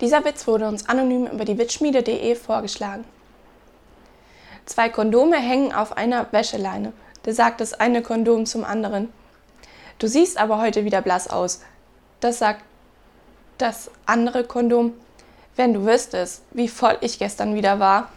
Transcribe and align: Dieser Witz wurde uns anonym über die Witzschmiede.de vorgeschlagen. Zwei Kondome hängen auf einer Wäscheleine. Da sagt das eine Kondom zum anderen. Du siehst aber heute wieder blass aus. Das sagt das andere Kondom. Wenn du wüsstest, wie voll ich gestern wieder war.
Dieser 0.00 0.24
Witz 0.24 0.46
wurde 0.46 0.66
uns 0.66 0.88
anonym 0.88 1.26
über 1.26 1.44
die 1.44 1.58
Witzschmiede.de 1.58 2.34
vorgeschlagen. 2.34 3.04
Zwei 4.64 4.88
Kondome 4.88 5.36
hängen 5.36 5.72
auf 5.72 5.96
einer 5.96 6.32
Wäscheleine. 6.32 6.92
Da 7.22 7.32
sagt 7.32 7.60
das 7.60 7.74
eine 7.74 8.02
Kondom 8.02 8.46
zum 8.46 8.64
anderen. 8.64 9.12
Du 9.98 10.06
siehst 10.06 10.38
aber 10.38 10.58
heute 10.60 10.84
wieder 10.84 11.02
blass 11.02 11.28
aus. 11.28 11.60
Das 12.20 12.38
sagt 12.38 12.62
das 13.58 13.90
andere 14.06 14.44
Kondom. 14.44 14.94
Wenn 15.56 15.74
du 15.74 15.84
wüsstest, 15.84 16.42
wie 16.52 16.68
voll 16.68 16.96
ich 17.02 17.18
gestern 17.18 17.54
wieder 17.54 17.78
war. 17.78 18.08